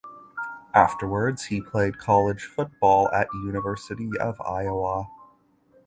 [0.73, 5.11] Afterwards he played college football at University of Iowa.